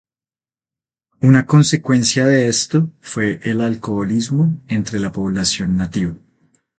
Una 1.21 1.45
consecuencia 1.45 2.25
de 2.25 2.47
esto 2.47 2.89
fue 3.01 3.39
el 3.43 3.61
alcoholismo 3.61 4.59
entre 4.67 4.97
la 4.97 5.11
población 5.11 5.77
nativa. 5.77 6.15